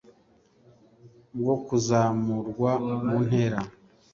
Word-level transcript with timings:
bwo 1.39 1.55
kuzamurwa 1.65 2.71
mu 3.05 3.17
ntera 3.25 3.59